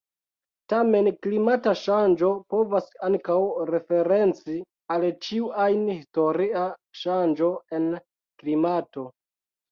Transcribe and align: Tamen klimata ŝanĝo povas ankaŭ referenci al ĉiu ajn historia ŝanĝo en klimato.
Tamen 0.71 1.07
klimata 1.23 1.73
ŝanĝo 1.81 2.29
povas 2.53 2.87
ankaŭ 3.07 3.35
referenci 3.69 4.55
al 4.95 5.05
ĉiu 5.27 5.49
ajn 5.65 5.83
historia 5.89 6.63
ŝanĝo 7.03 7.51
en 7.81 7.85
klimato. 8.41 9.05